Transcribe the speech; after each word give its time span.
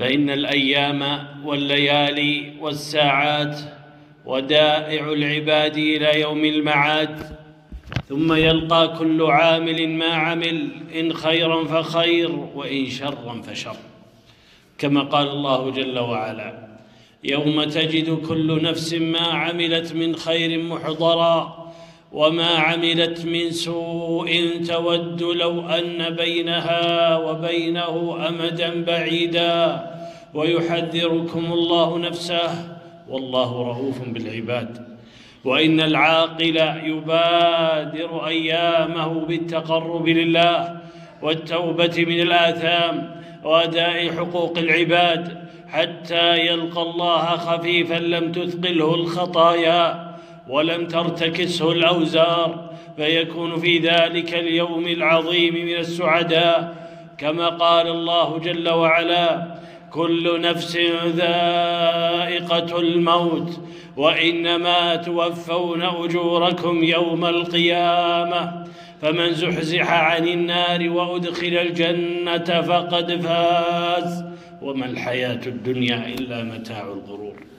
فإن 0.00 0.30
الأيام 0.30 1.26
والليالي 1.44 2.52
والساعات 2.60 3.58
ودائع 4.26 5.12
العباد 5.12 5.76
إلى 5.76 6.20
يوم 6.20 6.44
المعاد 6.44 7.36
ثم 8.08 8.32
يلقى 8.32 8.96
كل 8.98 9.22
عامل 9.22 9.88
ما 9.88 10.06
عمل 10.06 10.68
إن 11.00 11.12
خيرا 11.12 11.64
فخير 11.64 12.30
وإن 12.54 12.86
شرا 12.86 13.42
فشر. 13.42 13.76
كما 14.78 15.00
قال 15.00 15.28
الله 15.28 15.70
جل 15.70 15.98
وعلا 15.98 16.68
يوم 17.24 17.64
تجد 17.64 18.26
كل 18.26 18.62
نفس 18.62 18.94
ما 18.94 19.26
عملت 19.26 19.92
من 19.92 20.16
خير 20.16 20.62
محضرا 20.62 21.59
وما 22.12 22.48
عملت 22.48 23.26
من 23.26 23.50
سوء 23.50 24.60
تود 24.68 25.22
لو 25.22 25.60
أن 25.60 26.10
بينها 26.10 27.16
وبينه 27.16 28.16
أمدا 28.28 28.84
بعيدا. 28.84 29.86
ويحذركم 30.34 31.52
الله 31.52 31.98
نفسه. 31.98 32.78
والله 33.08 33.62
رؤوف 33.62 34.08
بالعباد. 34.08 34.86
وإن 35.44 35.80
العاقل 35.80 36.56
يبادر 36.84 38.26
أيامه 38.26 39.08
بالتقرب 39.08 40.08
لله 40.08 40.76
والتوبة 41.22 42.04
من 42.08 42.20
الآثام 42.20 43.20
وأداء 43.44 44.12
حقوق 44.12 44.58
العباد 44.58 45.48
حتى 45.68 46.38
يلقى 46.46 46.82
الله 46.82 47.24
خفيفا 47.24 47.94
لم 47.94 48.32
تثقله 48.32 48.94
الخطايا. 48.94 50.09
ولم 50.50 50.86
ترتكسه 50.86 51.72
الأوزار 51.72 52.70
فيكون 52.96 53.56
في 53.56 53.78
ذلك 53.78 54.34
اليوم 54.34 54.86
العظيم 54.86 55.54
من 55.54 55.76
السعداء. 55.76 56.80
كما 57.18 57.48
قال 57.48 57.86
الله 57.86 58.38
جل 58.38 58.68
وعلا 58.68 59.54
كل 59.90 60.40
نفس 60.40 60.76
ذائقة 61.06 62.80
الموت 62.80 63.60
وإنما 63.96 64.96
توفون 64.96 65.82
أجوركم 65.82 66.84
يوم 66.84 67.24
القيامة. 67.24 68.64
فمن 69.02 69.32
زحزح 69.32 69.92
عن 69.92 70.28
النار 70.28 70.90
وأدخل 70.90 71.46
الجنة 71.46 72.60
فقد 72.60 73.20
فاز. 73.20 74.24
وما 74.62 74.86
الحياة 74.86 75.40
الدنيا 75.46 76.06
إلا 76.18 76.44
متاع 76.44 76.82
الغرور. 76.82 77.49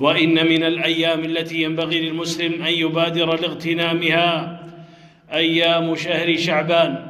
وإن 0.00 0.46
من 0.48 0.62
الأيام 0.64 1.24
التي 1.24 1.62
ينبغي 1.62 2.00
للمسلم 2.00 2.62
أن 2.62 2.72
يبادر 2.72 3.40
لاغتنامها 3.40 4.60
أيام 5.32 5.94
شهر 5.94 6.36
شعبان 6.36 7.06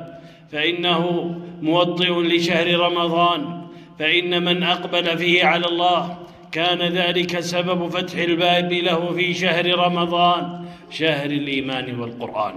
فإنه 0.52 1.34
موطئ 1.62 2.22
لشهر 2.22 2.80
رمضان 2.80 3.60
فإن 3.98 4.44
من 4.44 4.62
أقبل 4.62 5.18
فيه 5.18 5.44
على 5.44 5.66
الله 5.66 6.18
كان 6.52 6.78
ذلك 6.78 7.40
سبب 7.40 7.88
فتح 7.88 8.18
الباب 8.18 8.72
له 8.72 9.12
في 9.12 9.34
شهر 9.34 9.78
رمضان 9.78 10.64
شهر 10.90 11.26
الإيمان 11.26 12.00
والقرآن. 12.00 12.54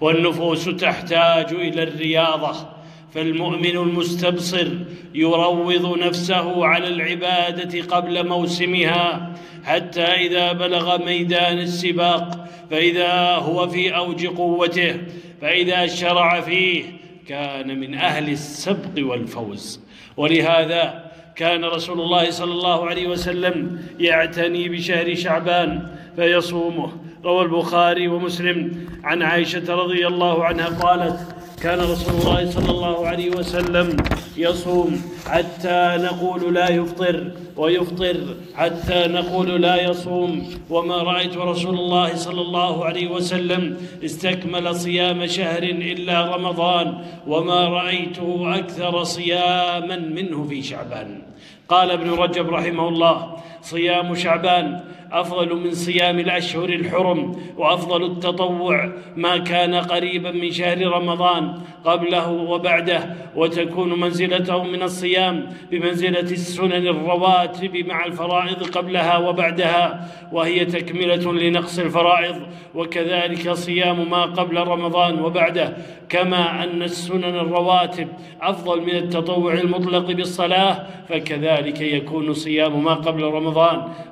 والنفوس 0.00 0.64
تحتاج 0.64 1.54
إلى 1.54 1.82
الرياضة. 1.82 2.77
فالمؤمن 3.14 3.76
المستبصر 3.76 4.68
يروض 5.14 5.98
نفسه 5.98 6.66
على 6.66 6.88
العبادة 6.88 7.82
قبل 7.82 8.28
موسمها 8.28 9.32
حتى 9.64 10.02
إذا 10.02 10.52
بلغ 10.52 11.04
ميدان 11.04 11.58
السباق 11.58 12.48
فإذا 12.70 13.12
هو 13.34 13.68
في 13.68 13.96
أوج 13.96 14.26
قوته 14.26 14.96
فإذا 15.40 15.86
شرع 15.86 16.40
فيه 16.40 16.84
كان 17.28 17.80
من 17.80 17.94
أهل 17.94 18.28
السبق 18.28 18.98
والفوز. 18.98 19.80
ولهذا 20.16 21.04
كان 21.36 21.64
رسول 21.64 22.00
الله 22.00 22.30
صلى 22.30 22.52
الله 22.52 22.86
عليه 22.86 23.06
وسلم 23.08 23.82
يعتني 24.00 24.68
بشهر 24.68 25.14
شعبان 25.14 25.88
فيصومه. 26.16 26.92
روى 27.24 27.42
البخاري 27.42 28.08
ومسلم 28.08 28.86
عن 29.04 29.22
عائشة 29.22 29.74
رضي 29.74 30.06
الله 30.06 30.44
عنها 30.44 30.68
قالت 30.68 31.37
كان 31.62 31.80
رسول 31.80 32.14
الله 32.14 32.50
صلى 32.50 32.70
الله 32.70 33.06
عليه 33.06 33.30
وسلم 33.30 33.96
يصوم 34.36 35.02
حتى 35.26 35.98
نقول 35.98 36.54
لا 36.54 36.70
يفطر 36.70 37.30
ويفطر 37.56 38.16
حتى 38.54 39.00
نقول 39.06 39.62
لا 39.62 39.82
يصوم. 39.82 40.48
وما 40.70 40.96
رأيت 41.02 41.36
رسول 41.36 41.74
الله 41.74 42.14
صلى 42.14 42.40
الله 42.40 42.84
عليه 42.84 43.08
وسلم 43.10 43.76
استكمل 44.04 44.74
صيام 44.74 45.26
شهر 45.26 45.62
إلا 45.62 46.36
رمضان 46.36 46.98
وما 47.26 47.68
رأيته 47.68 48.54
أكثر 48.58 49.04
صياما 49.04 49.96
منه 49.96 50.46
في 50.48 50.62
شعبان. 50.62 51.22
قال 51.68 51.90
ابن 51.90 52.10
رجب 52.10 52.50
رحمه 52.50 52.88
الله 52.88 53.36
صيام 53.62 54.14
شعبان 54.14 54.80
أفضل 55.12 55.56
من 55.56 55.70
صيام 55.70 56.18
الأشهر 56.18 56.68
الحرم 56.68 57.36
وأفضل 57.56 58.04
التطوع 58.04 58.92
ما 59.16 59.38
كان 59.38 59.74
قريبا 59.74 60.30
من 60.30 60.50
شهر 60.50 60.86
رمضان 60.86 61.54
قبله 61.84 62.30
وبعده 62.30 63.14
وتكون 63.36 64.00
منزلته 64.00 64.64
من 64.64 64.82
الصيام 64.82 65.46
بمنزلة 65.70 66.20
السنن 66.20 66.86
الرواتب 66.86 67.76
مع 67.76 68.04
الفرائض 68.04 68.62
قبلها 68.62 69.18
وبعدها 69.18 70.08
وهي 70.32 70.64
تكملة 70.64 71.32
لنقص 71.32 71.78
الفرائض 71.78 72.36
وكذلك 72.74 73.52
صيام 73.52 74.10
ما 74.10 74.22
قبل 74.22 74.56
رمضان 74.56 75.20
وبعده 75.20 75.76
كما 76.08 76.64
أن 76.64 76.82
السنن 76.82 77.24
الرواتب 77.24 78.08
أفضل 78.42 78.82
من 78.82 78.94
التطوع 78.96 79.52
المطلق 79.52 80.06
بالصلاة 80.10 80.86
فكذلك 81.08 81.80
يكون 81.80 82.32
صيام 82.34 82.84
ما 82.84 82.94
قبل 82.94 83.22
رمضان 83.22 83.47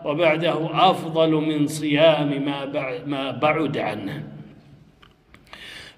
وبعده 0.04 0.90
أفضل 0.90 1.30
من 1.30 1.66
صيام 1.66 2.44
ما 2.44 3.02
ما 3.06 3.30
بعد 3.30 3.78
عنه. 3.78 4.22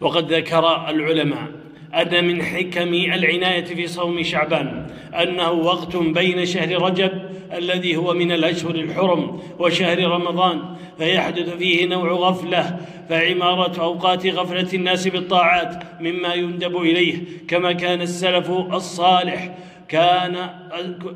وقد 0.00 0.32
ذكر 0.32 0.90
العلماء 0.90 1.48
أن 1.94 2.24
من 2.24 2.42
حكم 2.42 2.94
العناية 2.94 3.64
في 3.64 3.86
صوم 3.86 4.22
شعبان 4.22 4.86
أنه 5.14 5.50
وقت 5.50 5.96
بين 5.96 6.46
شهر 6.46 6.82
رجب 6.82 7.10
الذي 7.52 7.96
هو 7.96 8.14
من 8.14 8.32
الأشهر 8.32 8.74
الحرم 8.74 9.40
وشهر 9.58 9.98
رمضان 9.98 10.62
فيحدث 10.98 11.56
فيه 11.56 11.86
نوع 11.86 12.12
غفلة 12.12 12.76
فعمارة 13.08 13.82
أوقات 13.82 14.26
غفلة 14.26 14.68
الناس 14.74 15.08
بالطاعات 15.08 15.82
مما 16.00 16.34
يندب 16.34 16.76
إليه 16.76 17.18
كما 17.48 17.72
كان 17.72 18.00
السلف 18.00 18.50
الصالح 18.50 19.54
كان 19.88 20.50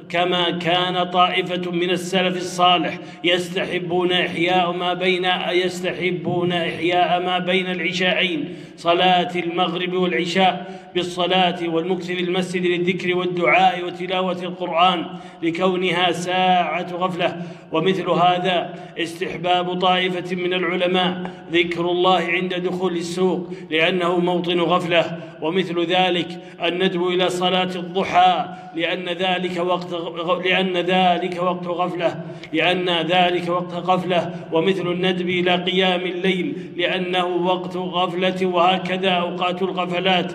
كما 0.09 0.51
كان 0.51 1.11
طائفة 1.11 1.71
من 1.71 1.91
السلف 1.91 2.37
الصالح 2.37 2.99
يستحبون 3.25 4.13
إحياء 4.13 4.73
ما 4.73 4.95
بين 4.95 5.25
يستحبون 5.51 6.53
إحياء 6.53 7.23
ما 7.23 7.39
بين 7.39 7.67
العشاءين 7.67 8.57
صلاة 8.77 9.33
المغرب 9.37 9.93
والعشاء. 9.93 10.82
بالصلاة 10.95 11.69
والمكث 11.69 12.07
في 12.07 12.21
المسجد 12.21 12.67
للذكر 12.67 13.17
والدعاء 13.17 13.85
وتلاوة 13.85 14.43
القرآن 14.43 15.07
لكونها 15.43 16.13
ساعة 16.13 16.87
غفلة. 16.93 17.43
ومثل 17.73 18.11
هذا 18.11 18.75
استحباب 18.99 19.81
طائفة 19.81 20.37
من 20.37 20.55
العلماء 20.55 21.31
ذكر 21.53 21.91
الله 21.91 22.19
عند 22.19 22.55
دخول 22.55 22.97
السوق 22.97 23.47
لأنه 23.71 24.19
موطن 24.19 24.61
غفلة. 24.61 25.19
ومثل 25.43 25.85
ذلك 25.85 26.29
الندب 26.65 27.09
إلى 27.09 27.29
صلاة 27.29 27.77
الضحى 27.77 28.49
لأن 28.77 29.09
ذلك 29.09 29.59
وقت 29.67 29.93
لأن 30.45 30.77
ذلك 30.77 31.43
وقت 31.43 31.67
غفلة 31.67 32.21
لأن 32.53 32.91
ذلك 32.91 33.49
وقت 33.49 33.73
غفلة. 33.75 34.35
ومثل 34.53 34.93
الندب 34.93 35.29
إلى 35.29 35.57
قيام 35.57 36.01
الليل 36.01 36.57
لأنه 36.77 37.27
وقت 37.27 37.77
غفلة 37.77 38.47
وهكذا 38.47 39.11
أوقات 39.11 39.63
الغفلات. 39.63 40.33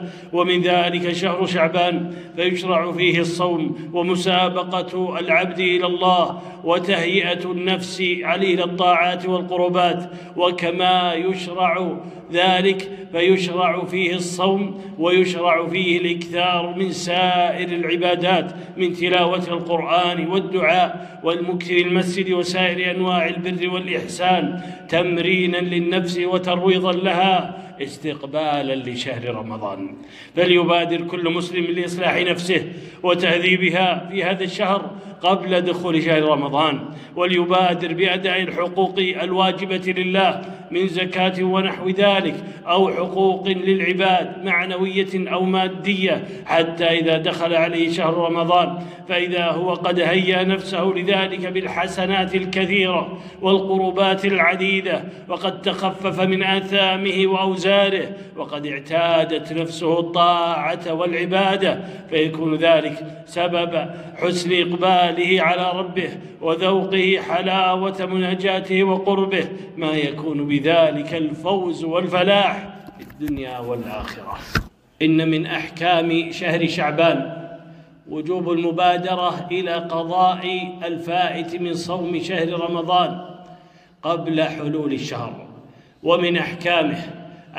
ذلك 0.52 1.12
شهر 1.12 1.46
شعبان 1.46 2.14
فيشرع 2.36 2.92
فيه 2.92 3.20
الصوم 3.20 3.90
ومسابقة 3.94 5.20
العبد 5.20 5.60
إلى 5.60 5.86
الله 5.86 6.42
وتهيئة 6.64 7.52
النفس 7.52 8.04
عليه 8.24 8.64
الطاعات 8.64 9.26
والقربات 9.26 10.10
وكما 10.38 11.14
يشرع 11.14 11.98
ذلك 12.32 12.90
فيشرع 13.12 13.86
فيه 13.86 14.16
الصوم 14.16 14.82
ويشرع 15.00 15.68
فيه 15.68 15.98
الإكثار 15.98 16.76
من 16.78 16.92
سائر 16.92 17.68
العبادات 17.70 18.52
من 18.78 18.94
تلاوة 18.94 19.48
القرآن 19.48 20.28
والدعاء 20.28 21.20
والمكث 21.24 21.72
المسجد 21.72 22.32
وسائر 22.32 22.92
أنواع 22.92 23.28
البر 23.28 23.70
والإحسان 23.70 24.62
تمرينا 24.90 25.58
للنفس 25.58 26.18
وترويضا 26.18 26.92
لها 26.92 27.58
استقبالا 27.82 28.76
لشهر 28.76 29.36
رمضان. 29.36 29.96
فليبادر 30.36 31.02
كل 31.02 31.30
مسلم 31.30 31.66
لإصلاح 31.66 32.18
نفسه 32.18 32.64
وتهذيبها 33.04 34.10
في 34.12 34.24
هذا 34.24 34.44
الشهر 34.44 34.92
قبل 35.22 35.62
دخول 35.62 36.04
شهر 36.04 36.24
رمضان 36.24 36.80
وليبادر 37.16 37.94
بأداء 37.94 38.42
الحقوق 38.42 38.96
الواجبة 38.98 39.94
لله 39.98 40.42
من 40.72 40.88
زكاة 40.88 41.44
ونحو 41.44 41.90
ذلك 41.90 42.36
أو 42.68 42.90
حقوق 42.90 43.48
للعباد 43.48 44.46
معنوية 44.46 45.34
أو 45.34 45.44
مادية 45.44 46.24
حتى 46.46 46.86
إذا 46.86 47.18
دخل 47.18 47.56
عليه 47.56 47.92
شهر 47.92 48.18
رمضان 48.18 48.80
فإذا 49.10 49.46
هو 49.46 49.74
قد 49.74 50.00
هيأ 50.00 50.44
نفسه 50.44 50.84
لذلك 50.84 51.48
بالحسنات 51.48 52.36
الكثيرة 52.36 53.18
والقربات 53.42 54.26
العديدة 54.26 55.04
وقد 55.28 55.62
تخفف 55.62 56.20
من 56.20 56.44
آثامه 56.44 57.24
وأوزاره 57.26 58.10
وقد 58.38 58.66
اعتادت 58.66 59.54
نفسه 59.54 60.00
الطاعة 60.00 60.94
والعبادة 60.94 61.80
فيكون 62.10 62.56
ذلك 62.56 63.24
سبب 63.26 63.86
حسن 64.18 64.52
إقباله 65.08 65.42
على 65.42 65.80
ربه 65.80 66.10
وذوقه 66.42 67.20
حلاوة 67.30 68.06
مناجاته 68.06 68.84
وقربه 68.84 69.48
ما 69.78 69.92
يكون 69.92 70.48
بذلك 70.48 71.14
الفوز 71.14 71.84
والفلاح 71.84 72.70
في 72.98 73.04
الدنيا 73.04 73.60
والآخرة. 73.60 74.38
إن 75.02 75.30
من 75.30 75.46
أحكام 75.46 76.32
شهر 76.32 76.68
شعبان 76.68 77.48
وجوب 78.10 78.52
المبادرة 78.52 79.48
إلى 79.52 79.74
قضاء 79.74 80.74
الفائت 80.86 81.56
من 81.56 81.74
صوم 81.74 82.20
شهر 82.20 82.70
رمضان 82.70 83.26
قبل 84.04 84.44
حلول 84.44 84.94
الشهر. 84.94 85.48
ومن 86.04 86.38
أحكامه 86.38 86.98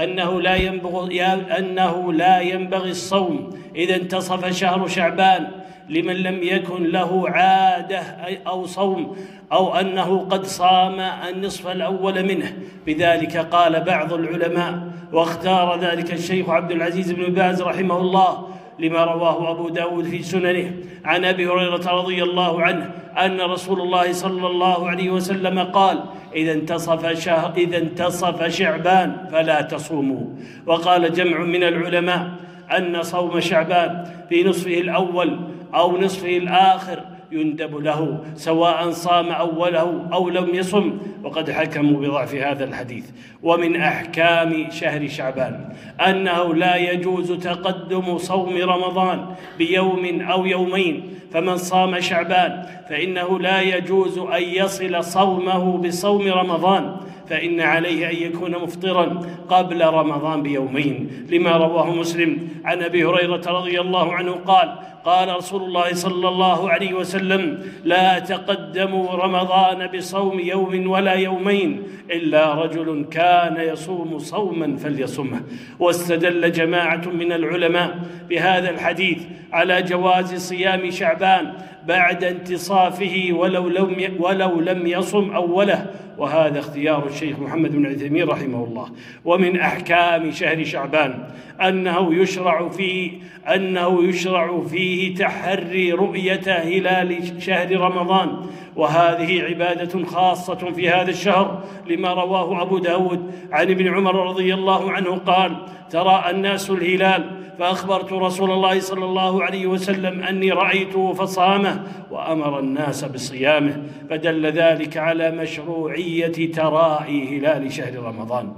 أنه 0.03 0.41
لا 0.41 0.55
ينبغي 0.55 1.23
أنه 1.25 2.13
لا 2.13 2.41
ينبغي 2.41 2.91
الصوم 2.91 3.51
إذا 3.77 3.97
انتصف 3.97 4.47
شهر 4.47 4.89
شعبان 4.89 5.49
لمن 5.89 6.17
لم 6.17 6.43
يكن 6.43 6.83
له 6.83 7.31
عادة 7.31 8.01
أو 8.47 8.67
صوم 8.67 9.17
أو 9.53 9.75
أنه 9.75 10.19
قد 10.31 10.45
صام 10.45 11.01
النصف 11.01 11.67
الأول 11.67 12.23
منه. 12.23 12.53
بذلك 12.87 13.37
قال 13.37 13.81
بعض 13.81 14.13
العلماء 14.13 14.81
واختار 15.13 15.81
ذلك 15.81 16.13
الشيخ 16.13 16.51
عبد 16.51 16.71
العزيز 16.71 17.13
بن 17.13 17.33
باز 17.33 17.63
رحمه 17.63 18.01
الله 18.01 18.49
لما 18.79 19.05
رواه 19.05 19.51
أبو 19.51 19.69
داود 19.69 20.05
في 20.05 20.23
سننه. 20.23 20.73
عن 21.05 21.25
أبي 21.25 21.47
هريرة 21.49 21.91
رضي 21.91 22.23
الله 22.23 22.63
عنه 22.63 22.91
أن 23.19 23.41
رسول 23.41 23.81
الله 23.81 24.13
صلى 24.13 24.47
الله 24.47 24.89
عليه 24.89 25.11
وسلم 25.11 25.59
قال 25.59 26.05
إذا 26.35 26.53
انتصف 26.53 27.19
شهر 27.19 27.53
إذا 27.57 27.79
انتصف 27.79 28.49
شعبان 28.49 29.17
فلا 29.33 29.61
تصوموا. 29.61 30.27
وقال 30.67 31.13
جمع 31.13 31.39
من 31.39 31.63
العلماء 31.63 32.31
أن 32.77 33.03
صوم 33.03 33.41
شعبان 33.41 34.05
في 34.29 34.45
نصفه 34.45 34.81
الأول 34.81 35.39
أو 35.75 35.99
نصفه 35.99 36.37
الآخر 36.37 37.05
يندب 37.33 37.77
له 37.77 38.25
سواء 38.35 38.91
صام 38.91 39.29
أوله 39.29 40.09
أو 40.13 40.29
لم 40.29 40.55
يصم. 40.55 40.99
وقد 41.25 41.51
حكموا 41.51 42.01
بضعف 42.01 42.35
هذا 42.35 42.65
الحديث. 42.65 43.11
ومن 43.43 43.77
أحكام 43.77 44.71
شهر 44.71 45.09
شعبان 45.09 45.73
أنه 46.01 46.55
لا 46.55 46.77
يجوز 46.77 47.33
تقدم 47.33 48.19
صوم 48.19 48.57
رمضان 48.57 49.27
بيوم 49.59 50.21
أو 50.21 50.47
يومين. 50.47 51.18
فمن 51.33 51.57
صام 51.57 52.01
شعبان 52.01 52.67
فإنه 52.89 53.39
لا 53.39 53.61
يجوز 53.61 54.19
أن 54.19 54.43
يصل 54.43 55.05
صومه 55.05 55.77
بصوم 55.77 56.29
رمضان 56.29 56.97
فإن 57.29 57.61
عليه 57.61 58.11
أن 58.11 58.17
يكون 58.17 58.51
مفطرا 58.51 59.21
قبل 59.49 59.85
رمضان 59.85 60.43
بيومين. 60.43 61.27
لما 61.31 61.51
رواه 61.51 61.95
مسلم 61.95 62.49
عن 62.65 62.83
أبي 62.83 63.05
هريرة 63.05 63.43
رضي 63.47 63.81
الله 63.81 64.15
عنه 64.15 64.33
قال 64.33 64.75
قال 65.05 65.37
رسول 65.37 65.63
الله 65.63 65.95
صلى 65.95 66.29
الله 66.29 66.71
عليه 66.71 66.95
وسلم 66.95 67.63
لا 67.85 68.19
تقدموا 68.19 69.13
رمضان 69.13 69.87
بصوم 69.87 70.41
يوم 70.41 70.91
ولا 70.91 71.13
يومين 71.13 71.83
إلا 72.11 72.55
رجل 72.55 73.07
كان 73.11 73.57
يصوم 73.61 74.19
صوما 74.19 74.77
فليصمه. 74.77 75.41
واستدل 75.79 76.53
جماعة 76.53 77.09
من 77.09 77.33
العلماء 77.33 77.99
بهذا 78.29 78.71
الحديث 78.71 79.19
على 79.53 79.83
جواز 79.83 80.35
صيام 80.35 80.91
شعبان 80.91 81.18
بعد 81.87 82.25
انتصافه 82.25 83.29
ولو 83.33 83.69
لم 83.69 84.17
ولو 84.19 84.61
لم 84.61 84.87
يصم 84.87 85.31
أوله. 85.31 85.87
وهذا 86.19 86.59
اختيار 86.59 87.07
الشيخ 87.07 87.39
محمد 87.39 87.73
بن 87.73 87.87
عثيمين 87.87 88.29
رحمه 88.29 88.65
الله. 88.65 88.89
ومن 89.25 89.61
أحكام 89.61 90.31
شهر 90.31 90.65
شعبان 90.65 91.29
أنه 91.63 92.15
يشرع 92.15 92.69
فيه 92.69 93.11
أنه 93.55 94.05
يشرع 94.05 94.61
فيه 94.61 95.15
تحري 95.15 95.93
رؤية 95.93 96.53
هلال 96.53 97.43
شهر 97.43 97.77
رمضان. 97.77 98.29
وهذه 98.77 99.43
عبادة 99.43 100.05
خاصة 100.05 100.55
في 100.55 100.89
هذا 100.89 101.11
الشهر 101.11 101.63
لما 101.87 102.13
رواه 102.15 102.63
أبو 102.63 102.79
داود 102.79 103.33
عن 103.53 103.71
ابن 103.71 103.95
عمر 103.95 104.29
رضي 104.29 104.55
الله 104.55 104.93
عنه 104.93 105.17
قال 105.17 105.57
ترى 105.91 106.25
الناس 106.31 106.71
الهلال 106.71 107.38
فأخبرت 107.59 108.13
رسول 108.13 108.51
الله 108.51 108.81
صلى 108.81 109.05
الله 109.05 109.45
عليه 109.45 109.67
وسلم 109.67 110.23
أني 110.23 110.53
رأيته 110.53 111.13
فصامه 111.13 111.83
وأمر 112.11 112.59
الناس 112.59 113.05
بصيامه 113.05 113.83
فدل 114.11 114.47
ذلك 114.47 114.97
على 114.97 115.31
مشروعية 115.31 116.53
تراءي 116.53 117.39
هلال 117.39 117.73
شهر 117.73 117.99
رمضان. 117.99 118.53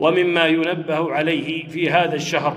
ومما 0.00 0.46
ينبه 0.46 1.12
عليه 1.12 1.66
في 1.68 1.90
هذا 1.90 2.14
الشهر 2.14 2.56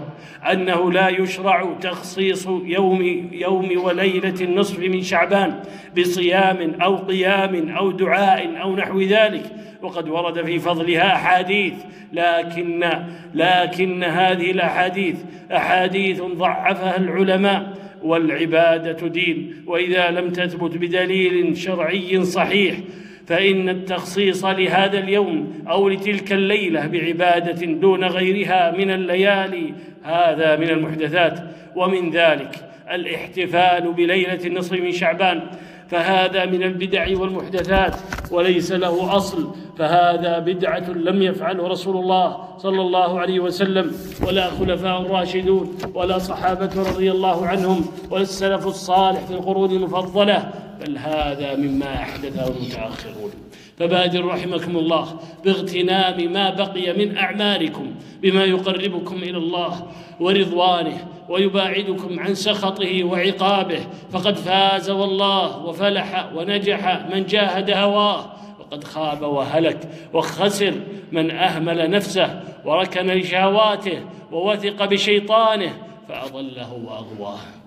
أنه 0.52 0.92
لا 0.92 1.10
يشرع 1.10 1.74
تخصيص 1.82 2.48
يوم 2.48 3.30
يوم 3.32 3.84
وليلة 3.84 4.36
النصف 4.42 4.80
من 4.80 5.02
شعبان 5.02 5.60
بصيام 5.98 6.82
أو 6.82 6.96
قيام 6.96 7.70
أو 7.70 7.92
دعاء 7.92 8.62
أو 8.62 8.76
نحو 8.76 9.02
ذلك 9.02 9.44
وقد 9.84 10.10
ورد 10.10 10.46
في 10.46 10.60
فضلها 10.60 11.16
أحاديث 11.16 11.74
لكن 12.14 12.90
لكن 13.34 14.04
هذه 14.04 14.52
الأحاديث 14.52 15.16
أحاديث 15.52 16.22
ضعفها 16.22 16.98
العلماء 16.98 17.74
والعبادة 18.04 19.08
دين 19.08 19.64
وإذا 19.68 20.12
لم 20.12 20.30
تثبت 20.30 20.78
بدليل 20.78 21.58
شرعي 21.58 22.24
صحيح 22.24 22.76
فإن 23.28 23.70
التخصيص 23.70 24.46
لهذا 24.46 25.00
اليوم 25.00 25.64
أو 25.70 25.90
لتلك 25.90 26.34
الليلة 26.34 26.88
بعبادة 26.88 27.66
دون 27.66 28.04
غيرها 28.04 28.72
من 28.78 28.92
الليالي 28.92 29.74
هذا 30.04 30.56
من 30.56 30.70
المحدثات. 30.70 31.40
ومن 31.76 32.10
ذلك 32.10 32.56
الاحتفال 32.92 33.94
بليلة 33.94 34.40
النصف 34.46 34.74
من 34.74 34.92
شعبان 34.92 35.42
فهذا 35.90 36.46
من 36.46 36.64
البدع 36.64 37.18
والمحدثات. 37.18 37.96
وليس 38.34 38.72
له 38.72 39.18
أصل 39.18 39.48
فهذا 39.78 40.40
بدعة 40.40 40.90
لم 40.90 41.22
يفعله 41.22 41.68
رسول 41.68 41.98
الله 41.98 42.38
صلى 42.58 42.82
الله 42.82 43.20
عليه 43.20 43.40
وسلم. 43.40 43.92
ولا 44.28 44.50
خلفاء 44.50 45.02
الراشدون 45.02 45.78
ولا 45.94 46.18
صحابة 46.18 46.72
رضي 46.76 47.12
الله 47.12 47.48
عنهم 47.48 47.86
ولا 48.12 48.22
السلف 48.22 48.68
الصالح 48.68 49.20
في 49.26 49.34
القرون 49.34 49.72
المفضلة. 49.72 50.50
بل 50.82 50.98
هذا 50.98 51.56
مما 51.56 51.94
أحدثه 51.96 52.48
المتأخرون. 52.48 53.32
فبادر 53.78 54.26
رحمكم 54.26 54.78
الله 54.78 55.20
باغتنام 55.46 56.34
ما 56.34 56.50
بقي 56.50 56.94
من 56.94 57.18
أعمالكم 57.18 57.96
بما 58.22 58.44
يقربكم 58.44 59.16
إلى 59.16 59.38
الله 59.38 59.88
ورضوانه 60.20 61.08
ويباعدكم 61.30 62.20
عن 62.20 62.36
سخطه 62.36 63.04
وعقابه. 63.04 63.80
فقد 64.12 64.36
فاز 64.36 64.90
والله 64.90 65.66
وفلح 65.66 66.32
ونجح 66.36 67.06
من 67.14 67.26
جاهد 67.26 67.72
هواه. 67.72 68.34
وقد 68.60 68.84
خاب 68.84 69.22
وهلك 69.22 69.90
وخسر 70.14 70.74
من 71.12 71.32
أهمل 71.32 71.90
نفسه 71.90 72.44
وركن 72.66 73.08
لشهواته 73.08 74.06
ووثق 74.32 74.86
بشيطانه 74.86 75.74
فأضله 76.10 76.74
وأغواه. 76.74 77.63